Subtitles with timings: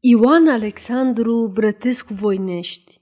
[0.00, 3.00] Ioan Alexandru Brătescu Voinești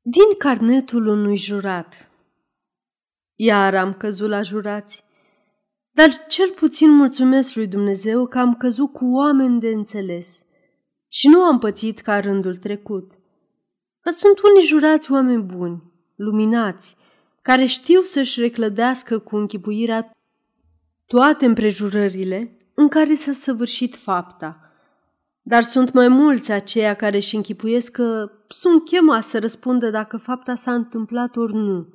[0.00, 2.10] Din carnetul unui jurat
[3.34, 5.04] Iar am căzut la jurați,
[5.90, 10.44] dar cel puțin mulțumesc lui Dumnezeu că am căzut cu oameni de înțeles
[11.08, 13.12] și nu am pățit ca rândul trecut.
[14.00, 15.82] Că sunt unii jurați oameni buni,
[16.16, 16.96] luminați,
[17.42, 20.10] care știu să-și reclădească cu închipuirea
[21.06, 24.56] toate împrejurările în care s-a săvârșit fapta–
[25.42, 30.54] dar sunt mai mulți aceia care își închipuiesc că sunt chemați să răspundă dacă fapta
[30.54, 31.86] s-a întâmplat ori nu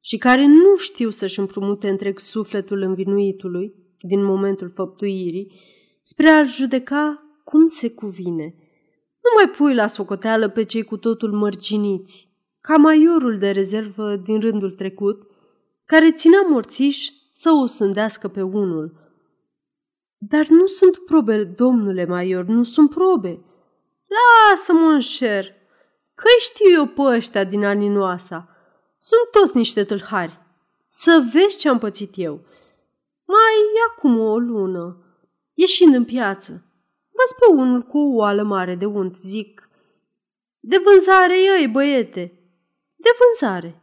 [0.00, 5.52] și care nu știu să-și împrumute întreg sufletul învinuitului din momentul făptuirii
[6.02, 8.54] spre a-l judeca cum se cuvine.
[9.22, 12.30] Nu mai pui la socoteală pe cei cu totul mărginiți,
[12.60, 15.22] ca maiorul de rezervă din rândul trecut,
[15.84, 18.92] care ținea morțiș să o sândească pe unul–
[20.18, 23.44] dar nu sunt probe, domnule Maior, nu sunt probe.
[24.08, 25.44] Lasă-mă în șer,
[26.14, 28.48] că știu eu pe ăștia din aninoasa.
[28.98, 30.40] Sunt toți niște tâlhari.
[30.88, 32.44] Să vezi ce am pățit eu.
[33.24, 34.96] Mai acum o lună,
[35.54, 36.50] ieșind în piață,
[37.10, 39.68] văd pe unul cu o oală mare de unt, zic,
[40.60, 42.20] de vânzare ei, băiete,
[42.96, 43.82] de vânzare.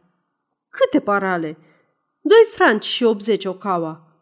[0.68, 1.58] Câte parale?
[2.20, 4.13] Doi franci și 80 o caua.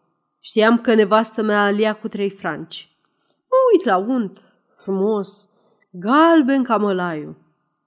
[0.44, 2.96] Știam că nevastă mea alia cu trei franci.
[3.38, 5.48] Mă uit la unt, frumos,
[5.90, 7.36] galben ca mălaiu.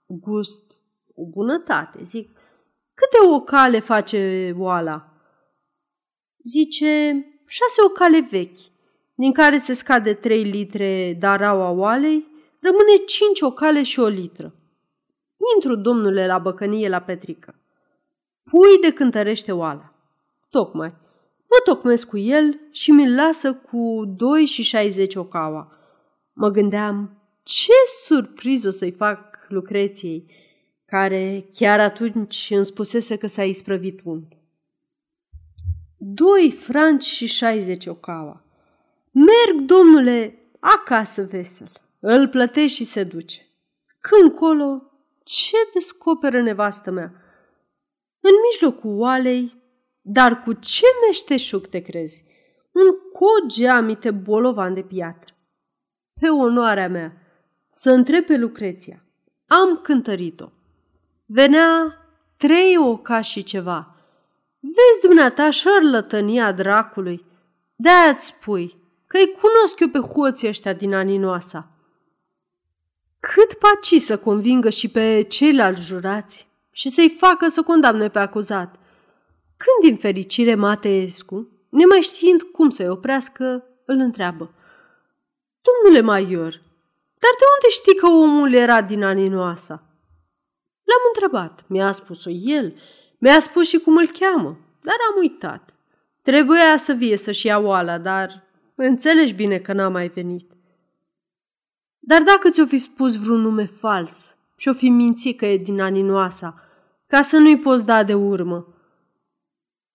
[0.06, 0.81] Gust,
[1.16, 2.28] o bunătate, zic.
[2.94, 5.14] Câte o cale face oala?
[6.44, 8.59] Zice, șase o cale vechi,
[9.16, 12.28] din care se scade trei litre daraua oalei,
[12.59, 14.56] rămâne cinci o cale și o litră.
[15.56, 17.56] Intru, domnule, la băcănie la Petrică.
[18.44, 19.94] Pui de cântărește oala.
[20.50, 21.03] Tocmai.
[21.56, 25.72] Mă tocmesc cu el și mi-l lasă cu 2 și 60 ocaua.
[26.34, 27.72] Mă gândeam, ce
[28.03, 30.31] surpriză o să-i fac Lucreției,
[30.86, 34.23] care chiar atunci îmi spusese că s-a isprăvit un.
[35.98, 38.43] Doi franci și 60 ocaua.
[39.11, 41.72] Merg, domnule, acasă vesel.
[41.99, 43.42] Îl plătești și se duce.
[43.99, 44.92] Când colo,
[45.23, 47.14] ce descoperă nevastă mea?
[48.20, 49.64] În mijlocul oalei
[50.08, 52.23] dar cu ce meșteșug te crezi?
[52.71, 55.33] Un cogeamite bolovan de piatră.
[56.20, 57.14] Pe onoarea mea,
[57.70, 59.04] să întreb pe Lucreția.
[59.48, 60.49] Am cântărit-o.
[61.26, 61.98] Venea
[62.38, 63.95] trei oca și ceva.
[64.60, 67.26] Vezi dumneata șarlătănia dracului.
[67.76, 68.77] De-aia-ți spui
[69.08, 71.67] că-i cunosc eu pe hoții ăștia din aninoasa.
[73.20, 78.76] Cât paci să convingă și pe ceilalți jurați și să-i facă să condamne pe acuzat–
[79.58, 84.54] când, din fericire, Mateescu, nemai știind cum să-i oprească, îl întreabă.
[85.61, 86.52] Domnule Maior,
[87.20, 89.73] dar de unde știi că omul era din aninoasa?
[90.83, 92.76] L-am întrebat, mi-a spus-o el,
[93.17, 95.73] mi-a spus și cum îl cheamă, dar am uitat.
[96.22, 98.43] Trebuia să vie să-și ia oala, dar
[98.76, 100.52] înțelegi bine că n-a mai venit.
[101.99, 106.54] Dar dacă ți-o fi spus vreun nume fals și-o fi mințit că e din aninoasa,
[107.08, 108.74] ca să nu-i poți da de urmă,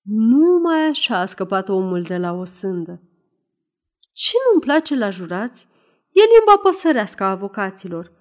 [0.02, 3.00] numai așa a scăpat omul de la o sândă.
[4.12, 5.68] Ce nu-mi place la jurați
[6.12, 8.12] e limba păsărească a avocaților.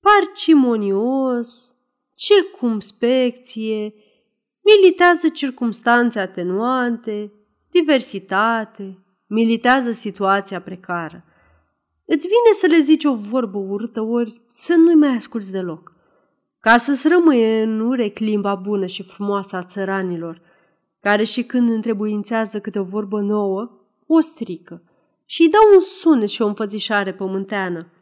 [0.00, 1.74] Parcimonios,
[2.14, 3.94] circumspecție,
[4.62, 7.32] militează circumstanțe atenuante,
[7.70, 11.24] diversitate, militează situația precară.
[12.04, 15.95] Îți vine să le zici o vorbă urâtă ori să nu-i mai asculți deloc
[16.66, 20.40] ca să-ți rămâie în urechi limba bună și frumoasă a țăranilor,
[21.00, 23.70] care și când întrebuințează câte o vorbă nouă,
[24.06, 24.82] o strică
[25.24, 27.92] și îi dau un sunet și o înfățișare pământeană.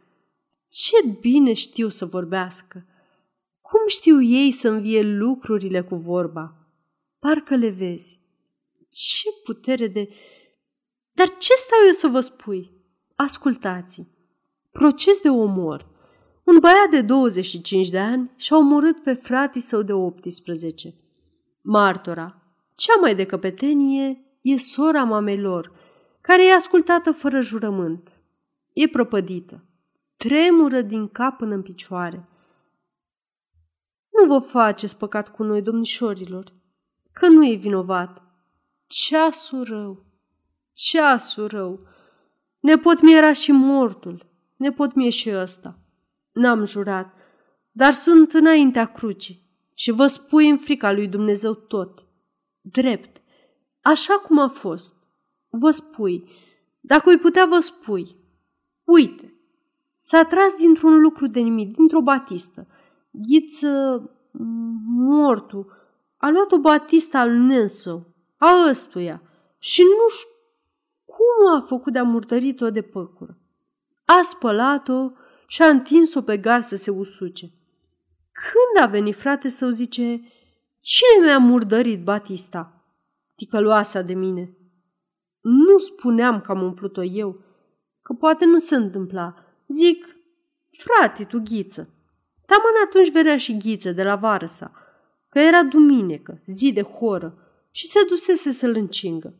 [0.68, 2.86] Ce bine știu să vorbească!
[3.60, 6.56] Cum știu ei să învie lucrurile cu vorba?
[7.18, 8.20] Parcă le vezi.
[8.90, 10.08] Ce putere de...
[11.12, 12.70] Dar ce stau eu să vă spui?
[13.14, 14.06] Ascultați!
[14.72, 15.86] Proces de omor–
[16.44, 20.94] un băiat de 25 de ani și-a omorât pe fratii său de 18.
[21.60, 22.42] Martora,
[22.74, 25.72] cea mai de căpetenie, e sora mamei lor,
[26.20, 28.20] care e ascultată fără jurământ.
[28.72, 29.64] E propădită.
[30.16, 32.28] Tremură din cap până în picioare.
[34.10, 36.52] Nu vă faceți păcat cu noi, domnișorilor,
[37.12, 38.22] că nu e vinovat.
[38.86, 40.04] Ceasul rău,
[40.72, 41.86] ceasul rău.
[42.60, 44.26] Ne pot miera și mortul,
[44.56, 45.78] ne pot mie și ăsta.
[46.34, 47.14] N-am jurat,
[47.72, 49.42] dar sunt înaintea crucii
[49.74, 52.06] și vă spui în frica lui Dumnezeu tot.
[52.60, 53.22] Drept,
[53.80, 54.96] așa cum a fost.
[55.48, 56.30] Vă spui,
[56.80, 58.16] dacă îi putea vă spui.
[58.84, 59.34] Uite,
[60.06, 62.66] S-a tras dintr-un lucru de nimic, dintr-o batistă.
[63.10, 64.02] Ghiță
[64.86, 65.72] mortul
[66.16, 68.06] a luat o batistă al Nenso,
[68.36, 69.22] a ăstuia,
[69.58, 70.28] și nu știu
[71.04, 73.38] cum a făcut de-a murdărit-o de păcură.
[74.04, 75.10] A spălat-o
[75.46, 77.52] și a întins-o pe gar să se usuce.
[78.32, 80.02] Când a venit frate să-o zice,
[80.80, 82.84] cine mi-a murdărit Batista?
[83.34, 84.56] Ticăloasa de mine.
[85.40, 87.40] Nu spuneam că am umplut-o eu,
[88.02, 89.34] că poate nu se întâmpla.
[89.68, 90.16] Zic,
[90.70, 91.88] frate, tu ghiță.
[92.46, 94.72] Taman atunci venea și ghiță de la varăsa,
[95.28, 97.38] că era duminică, zi de horă,
[97.70, 99.34] și se dusese să-l încingă.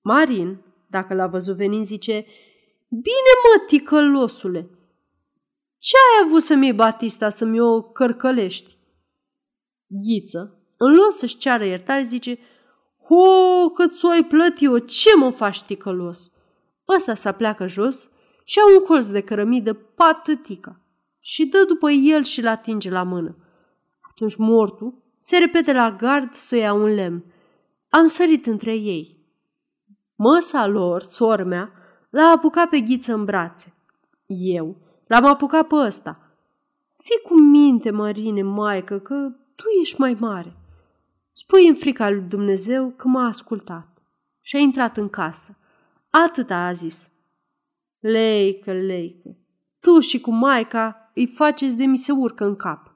[0.00, 2.26] Marin, dacă l-a văzut venind, zice,
[2.88, 4.68] Bine mă, ticălosule,
[5.84, 8.76] ce ai avut să-mi iei Batista să-mi o cărcălești?
[9.86, 12.38] Ghiță, în loc să-și ceară iertare, zice,
[13.06, 16.30] Ho, că ți-o ai plătit-o, ce mă faci ticălos?
[16.88, 18.10] Ăsta să pleacă jos
[18.44, 20.80] și au un colț de cărămidă patătica
[21.20, 23.36] și dă după el și l atinge la mână.
[24.00, 27.24] Atunci mortul se repete la gard să ia un lemn.
[27.88, 29.18] Am sărit între ei.
[30.14, 31.72] Măsa lor, sormea,
[32.10, 33.74] l-a apucat pe ghiță în brațe.
[34.26, 34.83] Eu
[35.14, 36.18] l-am apucat pe ăsta.
[36.96, 39.14] Fii cu minte, Marine, maică, că
[39.54, 40.56] tu ești mai mare.
[41.32, 44.02] Spui în frica lui Dumnezeu că m-a ascultat
[44.40, 45.56] și a intrat în casă.
[46.10, 47.10] Atâta a zis.
[47.98, 49.36] Leică, leică,
[49.80, 52.92] tu și cu maica îi faceți de mi se urcă în cap.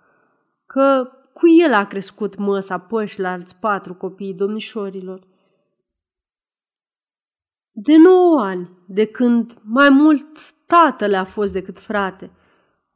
[0.66, 5.26] Că cu el a crescut măsa păși la alți patru copii domnișorilor.
[7.80, 12.30] De nouă ani, de când mai mult tatăl a fost decât frate,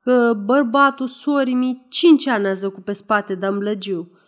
[0.00, 4.18] că bărbatul sorii mi cinci ani a zăcut pe spate de amblăgiu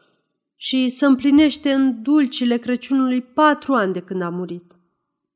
[0.56, 4.76] și să împlinește în dulcile Crăciunului patru ani de când a murit.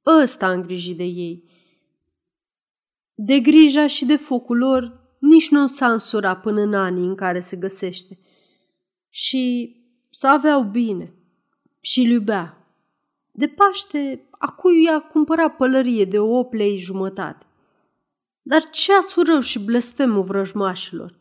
[0.06, 1.44] Ăsta a îngrijit de ei.
[3.14, 7.41] De grija și de focul lor nici nu s-a însurat până în anii în care
[7.41, 8.19] se găsește.
[9.09, 9.75] Și
[10.11, 11.14] să aveau bine
[11.81, 12.58] și iubea.
[13.38, 17.46] De Paște, acu i-a cumpărat pălărie de o plei jumătate.
[18.43, 18.93] Dar ce
[19.26, 21.19] rău și blestemul vrăjmașilor?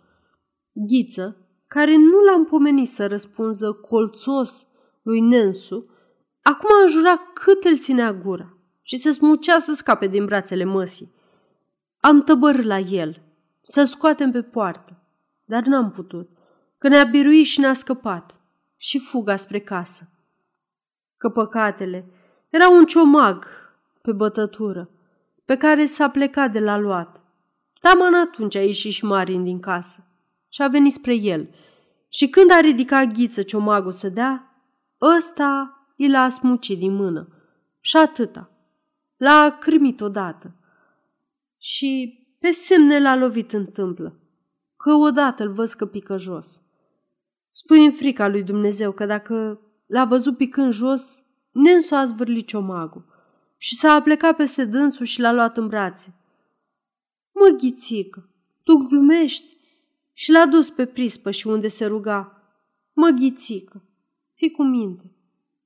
[0.72, 1.38] Ghiță,
[1.68, 4.68] care nu l-am pomenit să răspunză colțos
[5.02, 5.86] lui Nensu,
[6.42, 11.14] acum a jurat cât îl ținea gura și se smucea să scape din brațele măsii.
[12.00, 13.22] Am tăbăr la el,
[13.62, 15.02] să-l scoatem pe poartă,
[15.46, 16.30] dar n-am putut,
[16.78, 18.40] că ne-a biruit și ne-a scăpat
[18.78, 20.12] și fuga spre casă.
[21.18, 22.06] Că păcatele
[22.50, 23.46] era un ciomag
[24.02, 24.90] pe bătătură,
[25.46, 27.22] pe care s-a plecat de la luat.
[27.80, 30.08] Taman atunci a ieșit și Marin din casă
[30.50, 31.50] și a venit spre el.
[32.10, 34.64] Și când a ridicat ghiță ciomagul să dea,
[35.02, 37.28] ăsta i l-a smucit din mână.
[37.80, 38.50] Și atâta.
[39.18, 40.56] L-a cârmit odată.
[41.58, 44.20] Și pe semne l-a lovit în tâmplă,
[44.78, 46.62] că odată îl văz că pică jos.
[47.52, 53.06] Spui în frica lui Dumnezeu că dacă l-a văzut picând jos, Nensu a zvârlit ciomagul
[53.58, 56.14] și s-a aplecat peste dânsul și l-a luat în brațe.
[57.32, 58.30] Mă, ghițică,
[58.64, 59.56] tu glumești?
[60.14, 62.50] Și l-a dus pe prispă și unde se ruga.
[62.94, 63.84] Mă, ghițică,
[64.34, 65.12] fii cu minte.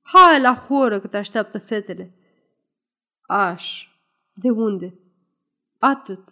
[0.02, 2.14] Hai la horă că te așteaptă fetele.
[3.20, 3.88] Aș,
[4.32, 4.98] de unde?
[5.78, 6.28] Atât,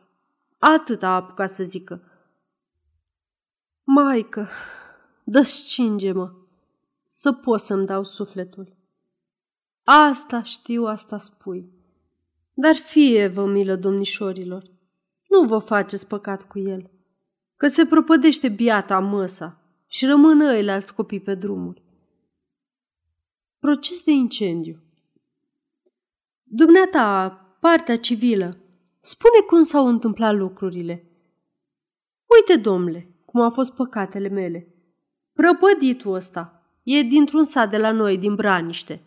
[0.59, 2.03] atât a apucat să zică.
[3.85, 4.49] Maică,
[5.25, 6.40] descinge-mă,
[7.12, 8.76] să pot să-mi dau sufletul.
[9.84, 11.72] Asta știu, asta spui.
[12.55, 14.70] Dar fie vă milă, domnișorilor,
[15.29, 16.90] nu vă faceți păcat cu el,
[17.56, 21.82] că se propădește biata măsa și rămân alți copii pe drumuri.
[23.58, 24.82] Proces de incendiu
[26.43, 27.29] Dumneata,
[27.60, 28.56] partea civilă,
[29.00, 31.10] spune cum s-au întâmplat lucrurile.
[32.26, 34.74] Uite, domnule, cum au fost păcatele mele.
[35.32, 39.03] Prăpăditul ăsta e dintr-un sat de la noi, din Braniște.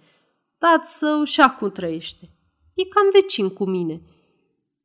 [0.58, 2.30] Tați său și acum trăiește.
[2.74, 4.02] E cam vecin cu mine–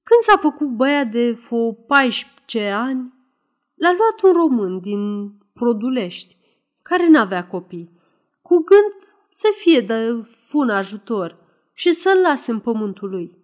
[0.09, 3.13] când s-a făcut băiat de fo 14 ani,
[3.75, 6.37] l-a luat un român din Produlești,
[6.83, 7.91] care n-avea copii,
[8.43, 11.37] cu gând să fie de fun ajutor
[11.73, 13.39] și să-l lase în pământul lui.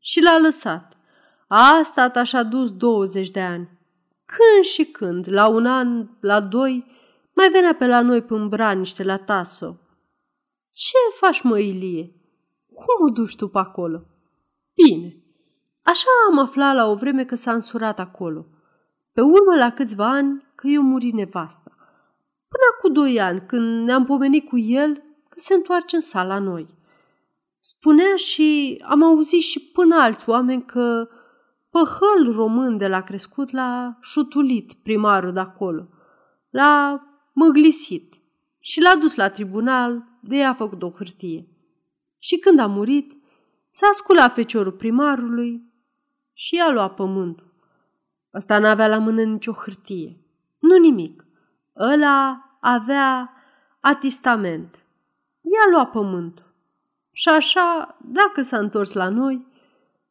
[0.00, 0.96] Și l-a lăsat.
[1.48, 3.68] A stat așa dus 20 de ani.
[4.24, 6.86] Când și când, la un an, la doi,
[7.36, 9.80] mai venea pe la noi până braniște la Taso.
[10.70, 12.14] Ce faci, mă, Ilie?
[12.74, 14.06] Cum o duci tu pe acolo?
[14.74, 15.26] Bine,
[15.86, 18.46] Așa am aflat la o vreme că s-a însurat acolo.
[19.12, 21.70] Pe urmă, la câțiva ani, că eu muri nevasta.
[22.48, 24.94] Până cu doi ani, când ne-am pomenit cu el,
[25.28, 26.66] că se întoarce în sala noi.
[27.58, 31.08] Spunea și am auzit și până alți oameni că
[31.70, 35.88] păhăl român de la crescut l-a șutulit primarul de acolo.
[36.50, 37.02] L-a
[37.38, 38.14] măglisit
[38.58, 41.48] și l-a dus la tribunal de i-a făcut o hârtie.
[42.18, 43.12] Și când a murit,
[43.70, 45.72] s-a sculat feciorul primarului
[46.32, 47.54] și i-a luat pământul.
[48.34, 50.20] Ăsta n-avea la mână nicio hârtie,
[50.58, 51.24] nu nimic.
[51.78, 53.32] Ăla avea
[53.80, 54.86] atistament.
[55.40, 56.54] I-a luat pământul.
[57.12, 59.46] Și așa, dacă s-a întors la noi,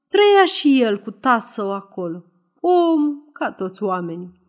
[0.08, 2.24] trăia și el cu tasău acolo,
[2.60, 4.44] om ca toți oamenii.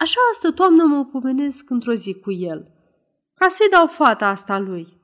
[0.00, 2.70] Așa astă toamnă mă pomenesc într-o zi cu el,
[3.34, 5.00] ca să-i dau fata asta lui.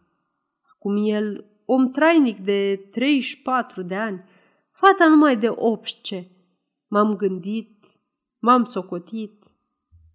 [0.74, 4.24] Acum el, om trainic de 34 de ani,
[4.70, 6.30] fata numai de 18.
[6.88, 7.86] M-am gândit,
[8.38, 9.44] m-am socotit.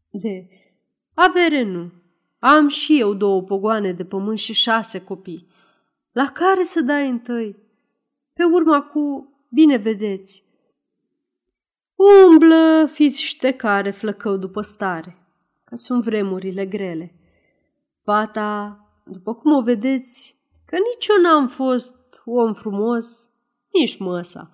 [0.10, 0.48] De
[1.14, 1.92] avere nu.
[2.40, 5.48] Am și eu două pogoane de pământ și șase copii.
[6.12, 7.56] La care să dai întâi?
[8.34, 10.44] Pe urma cu, bine vedeți,
[12.02, 12.90] Umblă
[13.58, 15.18] care flăcău după stare,
[15.64, 17.16] că sunt vremurile grele.
[18.04, 23.32] Fata, după cum o vedeți, că nici eu n-am fost om frumos,
[23.74, 24.52] nici măsa.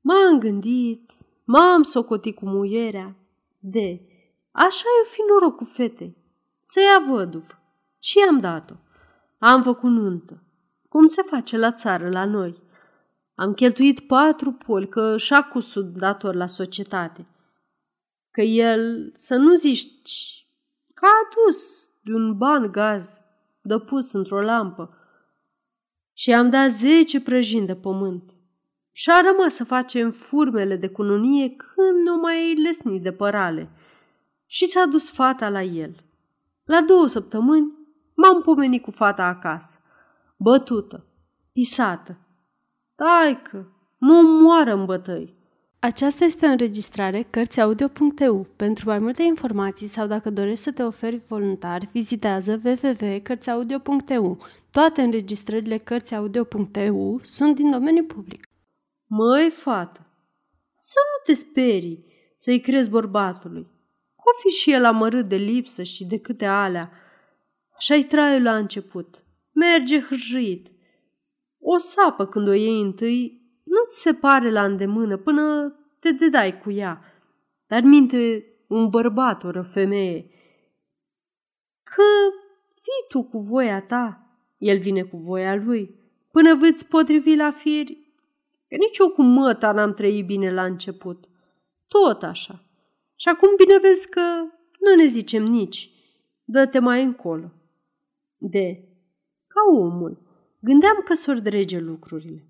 [0.00, 1.12] M-am gândit,
[1.44, 3.16] m-am socotit cu muierea.
[3.58, 4.00] De,
[4.50, 6.16] așa e fi noroc cu fete,
[6.62, 7.60] să ia văduv.
[7.98, 8.74] Și i-am dat-o.
[9.38, 10.42] Am făcut nuntă,
[10.88, 12.62] cum se face la țară la noi.
[13.38, 17.26] Am cheltuit patru poli, că și-a cusut dator la societate.
[18.30, 20.46] Că el, să nu zici,
[20.94, 23.22] că a adus de un ban gaz
[23.60, 24.96] de pus într-o lampă
[26.12, 28.34] și am dat zece prăjini de pământ.
[28.92, 33.70] Și a rămas să facem furmele de cununie când nu mai lesni de părale.
[34.46, 35.96] Și s-a dus fata la el.
[36.64, 37.72] La două săptămâni
[38.14, 39.78] m-am pomenit cu fata acasă,
[40.36, 41.06] bătută,
[41.52, 42.18] pisată,
[42.98, 45.36] Taică, mă moară în bătăi.
[45.78, 48.46] Aceasta este o înregistrare Cărțiaudio.eu.
[48.56, 54.38] Pentru mai multe informații sau dacă dorești să te oferi voluntar, vizitează www.cărțiaudio.eu.
[54.70, 58.48] Toate înregistrările Cărțiaudio.eu sunt din domeniu public.
[59.06, 60.00] Măi, fată,
[60.74, 62.06] să nu te sperii
[62.38, 63.66] să-i crezi bărbatului.
[64.16, 66.90] O fi și el amărât de lipsă și de câte alea.
[67.76, 69.24] Așa-i traiul la început.
[69.52, 70.70] Merge hârjuit.
[71.70, 76.70] O sapă când o iei întâi, nu-ți se pare la îndemână până te dedai cu
[76.70, 77.00] ea.
[77.66, 80.30] Dar minte un bărbat, o femeie,
[81.82, 82.02] că
[82.74, 84.26] vii tu cu voia ta,
[84.58, 85.94] el vine cu voia lui,
[86.30, 88.12] până veți potrivi la fieri,
[88.68, 91.28] că nici eu cu măta n-am trăit bine la început.
[91.88, 92.64] Tot așa.
[93.16, 94.20] Și acum bine vezi că
[94.80, 95.90] nu ne zicem nici.
[96.44, 97.52] Dă-te mai încolo.
[98.36, 98.88] De,
[99.46, 100.27] ca omul,
[100.60, 102.48] Gândeam că s drege lucrurile.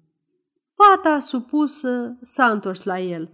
[0.75, 3.31] Fata supusă s-a întors la el.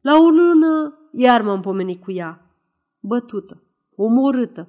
[0.00, 2.56] La o lună iar m-am pomenit cu ea.
[3.00, 3.62] Bătută,
[3.96, 4.68] omorâtă.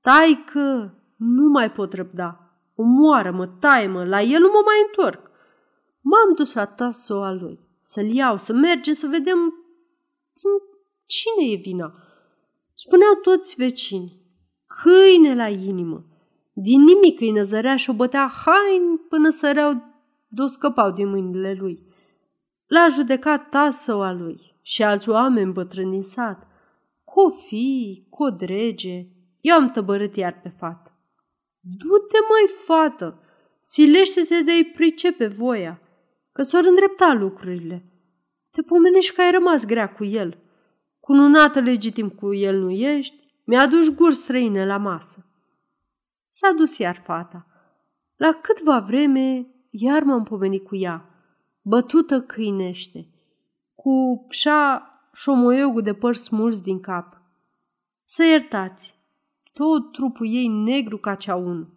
[0.00, 2.56] Taică, nu mai pot răbda.
[2.74, 5.30] Omoară-mă, taie-mă, la el nu mă mai întorc.
[6.00, 9.54] M-am dus la tasoa lui, să-l iau, să mergem să vedem
[11.06, 11.94] cine e vina.
[12.74, 14.20] Spuneau toți vecini,
[14.66, 16.06] câine la inimă.
[16.52, 19.82] Din nimic îi năzărea și o bătea hain până săreau
[20.28, 21.86] două scăpau din mâinile lui.
[22.66, 26.46] L-a judecat tasăua lui și alți oameni bătrâni din sat.
[27.04, 29.06] Cu fi, cu drege,
[29.40, 30.96] eu am tăbărât iar pe fată.
[31.60, 33.22] Du-te, mai fată,
[33.60, 35.80] silește-te de-i pricepe voia,
[36.32, 37.84] că s-or îndrepta lucrurile.
[38.50, 40.38] Te pomenești că ai rămas grea cu el.
[41.00, 45.26] Cununată legitim cu el nu ești, mi-aduci guri străine la masă.
[46.34, 47.46] S-a dus iar fata.
[48.16, 51.08] La câtva vreme, iar m-am pomenit cu ea,
[51.62, 53.08] bătută câinește,
[53.74, 57.20] cu pșa șomoiogul de păr smulți din cap.
[58.02, 58.98] Să iertați,
[59.52, 61.68] tot trupul ei negru ca ceaun.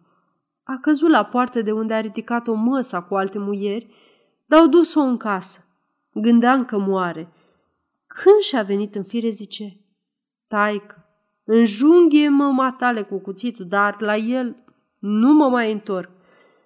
[0.64, 3.88] A căzut la poartă de unde a ridicat o măsa cu alte muieri,
[4.46, 5.66] dar au dus-o în casă.
[6.14, 7.34] Gândeam că moare.
[8.08, 9.80] Când și-a venit în fire, zice,
[10.48, 11.05] Taică,
[11.46, 14.56] Înjunghie mă matale cu cuțitul, dar la el
[15.00, 16.10] nu mă mai întorc.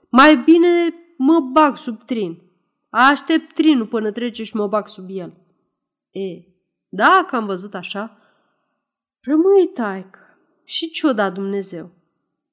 [0.10, 2.42] Mai bine mă bag sub trin.
[2.90, 5.34] Aștept trinul până trece și mă bag sub el.
[6.12, 6.44] E,
[6.90, 8.18] dacă am văzut așa,
[9.22, 10.20] rămâi taică
[10.64, 11.90] și ce-o da Dumnezeu.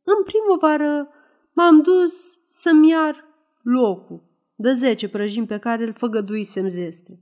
[0.02, 1.08] În primăvară
[1.52, 3.24] m-am dus să-mi iar
[3.62, 4.22] locul
[4.54, 7.20] de zece prăjini pe care îl făgăduisem zestre.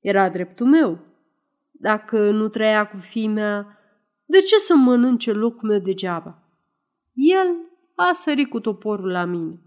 [0.00, 0.98] Era dreptul meu.
[1.70, 3.78] Dacă nu trăia cu fimea,
[4.34, 6.38] de ce să mănânce locul meu degeaba?
[7.12, 7.56] El
[7.94, 9.60] a sărit cu toporul la mine.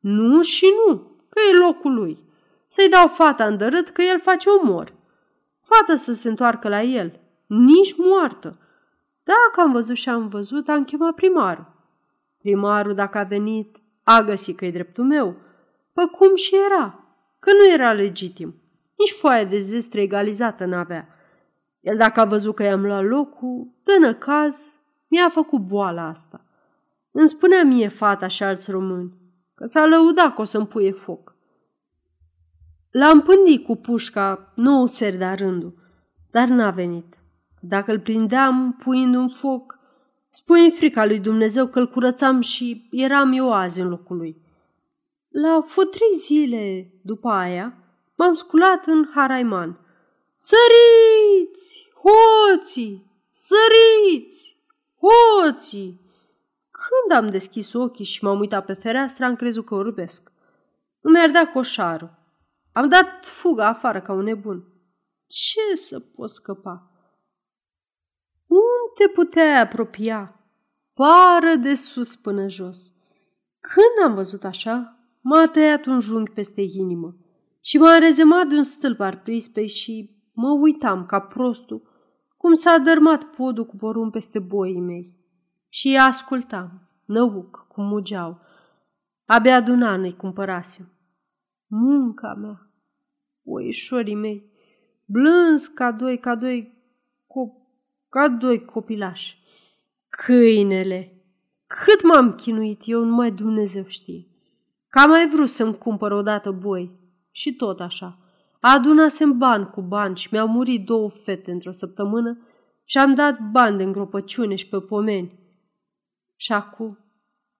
[0.00, 0.96] Nu și nu,
[1.28, 2.18] că e locul lui.
[2.66, 4.92] Să-i dau fata în dărât că el face omor.
[5.62, 8.58] Fata să se întoarcă la el, nici moartă.
[9.22, 11.66] Dacă am văzut și am văzut, am chemat primarul.
[12.38, 15.36] Primarul, dacă a venit, a găsit că e dreptul meu,
[15.92, 17.04] pe cum și era,
[17.38, 18.54] că nu era legitim.
[18.96, 21.08] Nici foaia de zestre egalizată n-avea.
[21.84, 24.76] El dacă a văzut că i-am luat locul, dă năcaz,
[25.08, 26.44] mi-a făcut boala asta.
[27.10, 29.12] Îmi spunea mie fata și alți români
[29.54, 31.34] că s-a lăudat că o să-mi puie foc.
[32.90, 35.74] L-am pândit cu pușca nouă seri de rândul,
[36.30, 37.18] dar n-a venit.
[37.60, 39.78] Dacă îl prindeam puind un foc,
[40.30, 44.42] spui în frica lui Dumnezeu că îl curățam și eram eu azi în locul lui.
[45.28, 47.78] La fost trei zile după aia,
[48.14, 49.83] m-am sculat în Haraiman.
[50.36, 54.56] Săriți, hoții, săriți,
[54.98, 56.00] hoții!
[56.70, 60.32] Când am deschis ochii și m-am uitat pe fereastră, am crezut că urbesc.
[61.00, 62.22] Îmi ardea coșarul.
[62.72, 64.64] Am dat fuga afară ca un nebun.
[65.26, 66.90] Ce să pot scăpa?
[68.46, 70.40] Unde puteai apropia?
[70.92, 72.92] Pară de sus până jos.
[73.60, 77.16] Când am văzut așa, m-a tăiat un junghi peste inimă
[77.60, 81.82] și m-a rezemat de un stâlp ar prispei și mă uitam ca prostul
[82.36, 85.14] cum s-a dărmat podul cu porun peste boii mei.
[85.68, 88.40] Și îi ascultam, năuc, cum mugeau.
[89.24, 90.92] Abia aduna ne cumpărasem.
[91.66, 92.70] Munca mea,
[93.44, 94.50] oișorii mei,
[95.04, 96.72] blânzi ca doi, ca doi,
[97.26, 97.66] co-
[98.08, 99.42] ca doi copilași.
[100.08, 101.24] Câinele,
[101.66, 104.26] cât m-am chinuit eu, numai Dumnezeu știe.
[104.88, 106.90] Că am mai vrut să-mi cumpăr odată boi
[107.30, 108.18] și tot așa.
[108.66, 112.38] Adunasem bani cu bani și mi-au murit două fete într-o săptămână
[112.84, 115.38] și am dat bani de îngropăciune și pe pomeni.
[116.36, 116.98] Și acum,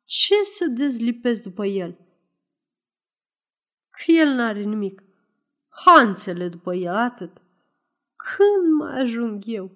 [0.05, 1.99] ce să dezlipesc după el?
[3.91, 5.03] Că el n-are nimic.
[5.69, 7.43] Hanțele după el, atât.
[8.17, 9.71] Când mai ajung eu?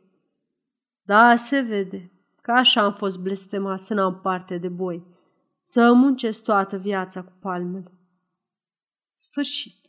[1.02, 5.06] Da, se vede că așa am fost blestemat să n-am parte de boi,
[5.62, 7.92] să muncesc toată viața cu palmele.
[9.12, 9.87] Sfârșit.